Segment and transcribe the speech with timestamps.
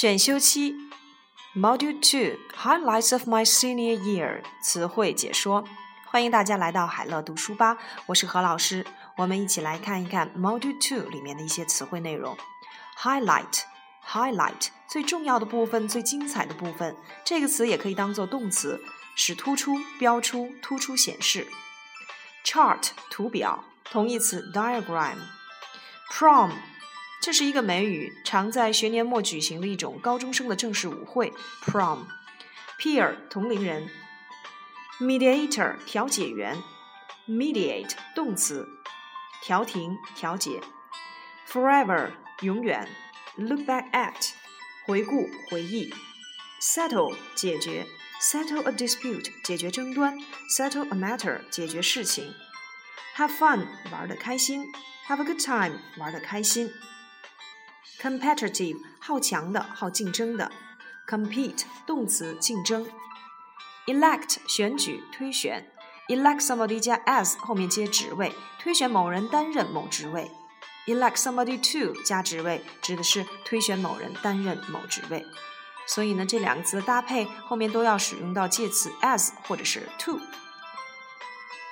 [0.00, 0.74] 选修期
[1.54, 5.62] ，Module Two Highlights of My Senior Year 词汇解说。
[6.06, 7.76] 欢迎大家来到海乐读书吧，
[8.06, 8.86] 我是何老师。
[9.18, 12.34] 我们一起来看一看 Module Two 里面的一些词汇内容。
[12.96, 16.96] Highlight，highlight 最重要的部分，最精彩的部分。
[17.22, 18.80] 这个词也可以当做动词，
[19.14, 21.46] 使突出、标出、突出显示。
[22.42, 25.16] Chart 图表，同义词 diagram。
[26.10, 26.52] Prom
[27.20, 31.34] 这是一个美语，常在学年末举行的一种高中生的正式舞会。
[31.66, 33.90] Prom，peer 同龄人
[34.98, 36.56] ，mediator 调解员
[37.28, 38.66] ，mediate 动词，
[39.42, 40.62] 调停、调解
[41.46, 42.88] ，forever 永远
[43.36, 44.30] ，look back at
[44.86, 45.92] 回顾、回忆
[46.62, 47.84] ，settle 解决
[48.22, 50.18] ，settle a dispute 解决争端
[50.56, 52.32] ，settle a matter 解决事情
[53.16, 54.72] ，have fun 玩的开心
[55.06, 56.72] ，have a good time 玩的开心。
[58.00, 60.50] Competitive 好强的，好竞争的
[61.06, 62.86] ；compete 动词竞争
[63.86, 65.70] ；elect 选举推选
[66.08, 70.30] ；elect somebody 加 as 后面接职位，推选某人担任某职位
[70.86, 75.26] ；elect somebody to 加职位，指的是推选某人担任某职位。
[75.86, 80.18] 所以呢，这两个词的搭配后面都要使用到介词 as 或者是 to。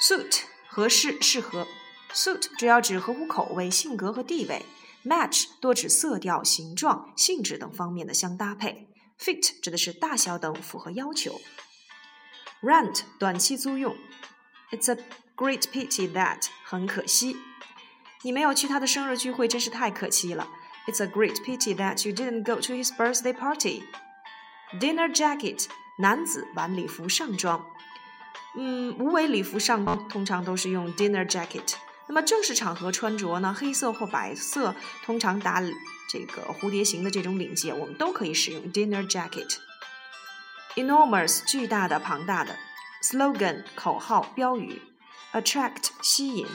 [0.00, 1.66] suit 合适适合
[2.12, 4.64] ，suit 主要指合乎口味、性格和地位。
[5.04, 8.88] Match 多指色调、形状、性质等方面的相搭配
[9.18, 11.40] ；fit 指的是大小等符合要求。
[12.62, 13.94] Rent 短期租用
[14.72, 14.98] ，It's a
[15.36, 17.36] great pity that 很可惜，
[18.22, 20.48] 你没有去他的生日聚会，真是太可惜了。
[20.86, 23.82] It's a great pity that you didn't go to his birthday party.
[24.80, 25.66] Dinner jacket
[25.98, 27.66] 男子晚礼服上装，
[28.56, 31.74] 嗯，无为礼服上装通常都是用 dinner jacket。
[32.06, 34.74] 那么正式场合穿着呢，黑色或白色，
[35.04, 35.62] 通常打
[36.08, 39.56] 这个蝴蝶形的这种领结，我们都可以使用 dinner jacket。
[40.76, 42.56] enormous 巨大的、庞大的
[43.02, 44.82] ，slogan 口号、标语
[45.32, 46.46] ，attract 吸引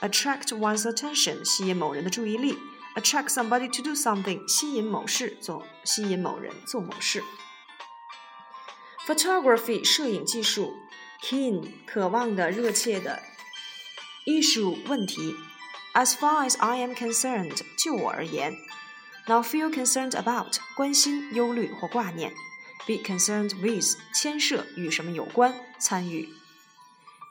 [0.00, 2.56] ，attract one's attention 吸引某人的注意力
[2.94, 7.24] ，attract somebody to do something 吸引某事做，吸引某人做某事。
[9.06, 10.76] photography 摄影技术
[11.22, 13.20] ，keen 渴望的、热切的。
[14.25, 15.35] issue 问题，
[15.93, 18.57] as far as I am concerned，就我而言，
[19.27, 22.33] now feel concerned about 关心、忧虑或挂念，
[22.85, 26.29] be concerned with 牵涉与什么有关、参与。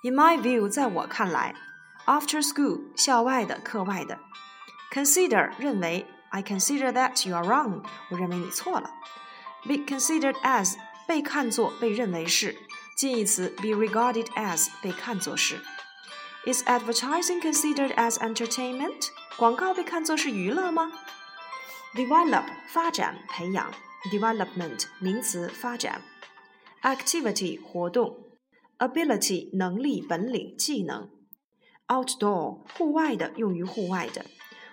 [0.02, 1.54] In my view，在我看来，
[2.06, 4.20] after school 校外的、课外的，
[4.92, 8.91] consider 认为，I consider that you are wrong，我认为你错了。
[9.64, 10.76] Be considered as
[11.08, 12.56] 被看作、被认为是，
[12.97, 15.60] 近义词 be regarded as 被看作是。
[16.44, 19.08] Is advertising considered as entertainment？
[19.36, 20.92] 广告被看作是娱乐吗？
[21.94, 23.72] Develop 发展、培养，
[24.12, 26.02] development 名词发展，
[26.82, 28.28] activity 活动，
[28.78, 31.10] ability 能力、本领、技能，
[31.88, 34.24] outdoor 户外的，用于户外的，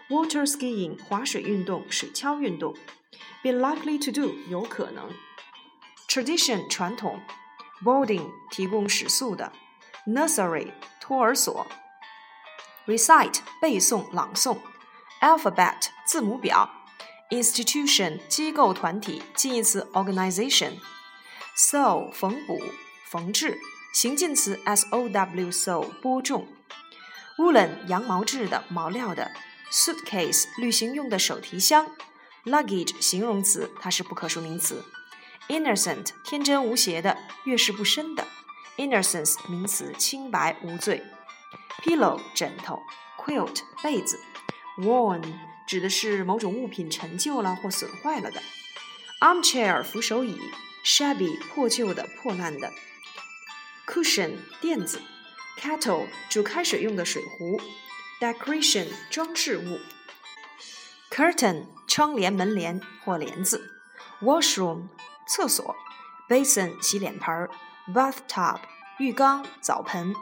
[0.10, 2.76] water skiing 滑水运动、水橇运动，
[3.42, 5.10] be likely to do 有可能，
[6.08, 7.20] tradition 传统，
[7.84, 9.52] boarding 提供食宿的，
[10.06, 10.72] nursery
[11.09, 11.67] 托儿所
[12.87, 14.59] ，recite 背诵朗诵
[15.23, 16.69] ，alphabet 字母表
[17.31, 22.61] ，institution 机构团体近义词 organization，sew 缝补
[23.07, 23.59] 缝制
[23.95, 26.47] 形近词 s o w sew 播种
[27.39, 29.31] ，woolen 羊毛质的毛料的
[29.73, 31.91] ，suitcase 旅行用的手提箱
[32.45, 34.85] ，luggage 形容词它是不可数名词
[35.49, 38.27] ，innocent 天真无邪的月事不深的。
[38.79, 41.03] Innocence 名词，清白无罪。
[41.83, 42.81] Pillow 枕头
[43.19, 44.21] ，Quilt 被子。
[44.79, 45.25] Worn
[45.67, 48.41] 指的是某种物品陈旧了或损坏了的。
[49.21, 50.41] Armchair 扶手椅
[50.85, 52.73] ，Shabby 破旧的、破烂的。
[53.85, 55.03] Cushion 垫子。
[55.59, 57.61] Kettle 煮开水用的水壶。
[58.21, 59.81] Decoration 装饰物。
[61.11, 63.75] Curtain 窗帘、门帘或帘子。
[64.23, 64.87] Washroom
[65.27, 65.75] 厕所。
[66.29, 67.51] Basin 洗脸盆儿。
[67.93, 68.61] bathtub
[68.99, 70.13] 浴缸、澡盆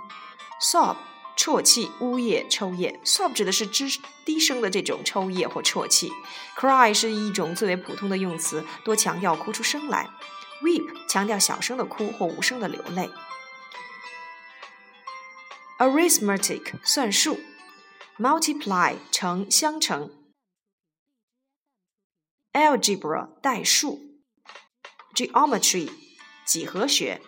[0.61, 0.96] ；sob
[1.34, 3.00] 啜泣、呜咽、抽噎。
[3.05, 3.88] sob 指的是低
[4.25, 6.12] 低声的这种抽噎或啜泣。
[6.58, 10.11] cry 是一种最为普通的用词，多强调哭出声来。
[10.62, 13.11] weep 强调小声的哭或无声的流泪。
[15.78, 17.40] arithmetic 算术
[18.19, 20.11] ；multiply 乘、相乘
[22.52, 24.20] ；algebra 代数
[25.14, 25.90] ；geometry
[26.44, 27.23] 几何学。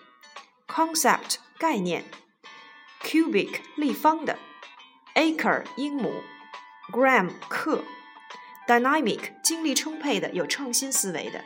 [0.69, 2.05] Concept 概念
[3.03, 4.39] ，cubic 立方的
[5.15, 6.23] ，acre 英亩
[6.93, 7.83] ，gram 克
[8.69, 11.43] ，dynamic 精力充沛的，有创新思维的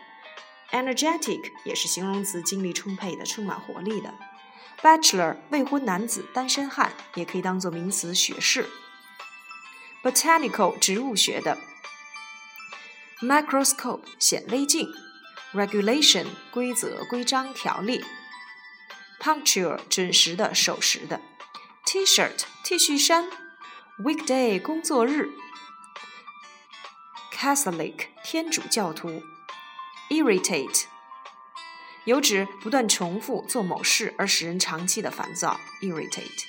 [0.73, 4.15] Energetic 也是形容词，精力充沛的，充满活力的。
[4.81, 8.69] Bachelor 未婚男子，单身汉，也可以当做名词，学士。
[10.03, 11.59] Botanical 植物学的。
[13.21, 14.89] Microscope 显微镜。
[15.53, 18.03] Regulation 规则、规章、条例。
[19.23, 21.21] Punctual 准时的、守时的。
[21.87, 23.31] T-shirt T 恤衫。
[24.01, 25.31] Weekday 工作日。
[27.33, 29.23] Catholic 天主教徒。
[30.11, 30.87] Irritate
[32.05, 35.61] 有指不断重复做某事而使人长期的烦躁。
[35.81, 36.47] Irritate。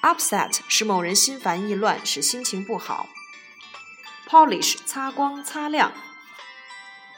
[0.00, 3.10] Upset 使某人心烦意乱，使心情不好。
[4.26, 5.92] Polish 擦光、擦亮。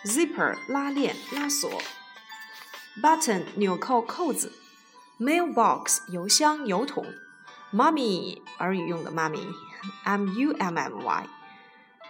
[0.05, 1.81] Zipper 拉链、拉锁。
[3.01, 4.59] Button 纽扣、扣子。
[5.23, 7.07] Mailbox 邮箱、邮筒。
[7.73, 9.39] Mummy 儿语用的妈咪。
[10.03, 11.29] M U M M Y。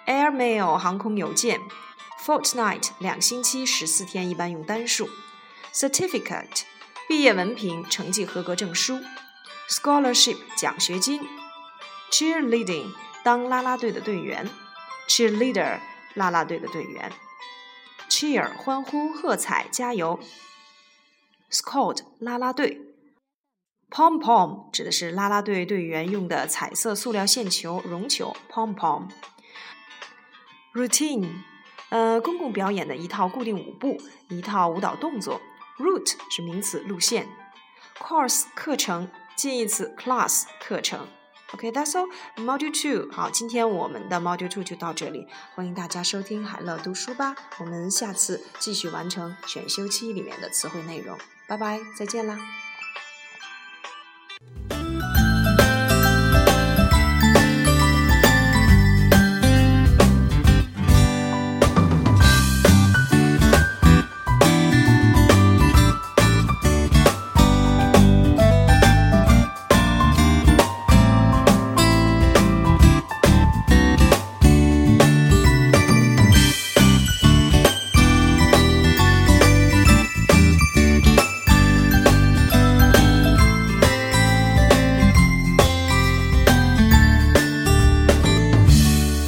[0.06, 1.60] Airmail 航空邮件。
[2.24, 5.10] Fortnight 两星期、十四天，一般用单数。
[5.74, 6.62] Certificate
[7.06, 9.02] 毕业文凭、成绩合格证书。
[9.68, 11.20] Scholarship 奖学金。
[12.10, 14.48] Cheerleading 当啦啦队的队员。
[15.06, 15.80] Cheerleader
[16.14, 17.12] 啦啦队的队员。
[18.08, 20.18] Cheer 欢呼、喝彩、加油。
[21.50, 22.80] Squad 啦啦队。
[23.92, 28.34] Pom pom 指的是啦啦队队员用的彩色塑料线球、绒球。
[28.50, 29.10] Pom pom。
[30.72, 31.28] Routine
[31.90, 35.42] 呃，公共表演的一套固定舞步，一套舞蹈动作。
[35.78, 37.28] Route 是名词，路线。
[37.98, 41.06] Course 课程，近义词 class 课程。
[41.52, 42.08] OK，that's all.
[42.36, 52.38] Module Two，好，今天我们的 Module Two 就到这里，欢迎大家收听海乐读书吧，我们下次继续完成选修期里面的词汇内容，拜拜，再见啦。